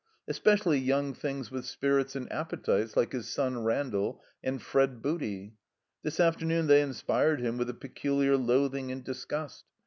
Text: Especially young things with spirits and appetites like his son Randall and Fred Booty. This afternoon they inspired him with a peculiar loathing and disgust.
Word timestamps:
Especially 0.27 0.79
young 0.79 1.13
things 1.13 1.51
with 1.51 1.63
spirits 1.67 2.15
and 2.15 2.27
appetites 2.33 2.97
like 2.97 3.11
his 3.11 3.27
son 3.27 3.63
Randall 3.63 4.23
and 4.43 4.59
Fred 4.59 4.99
Booty. 4.99 5.57
This 6.01 6.19
afternoon 6.19 6.65
they 6.65 6.81
inspired 6.81 7.39
him 7.39 7.55
with 7.55 7.69
a 7.69 7.75
peculiar 7.75 8.35
loathing 8.35 8.91
and 8.91 9.03
disgust. 9.03 9.63